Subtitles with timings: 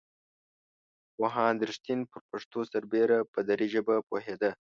[1.15, 4.51] پوهاند رښتین پر پښتو سربېره په دري ژبه پوهېده.